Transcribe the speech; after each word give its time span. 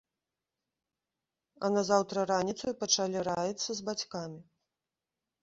А 1.65 1.71
назаўтра 1.75 2.19
раніцаю 2.31 2.73
пачалі 2.81 3.17
раіцца 3.29 3.71
з 3.83 3.87
бацькамі. 3.93 4.41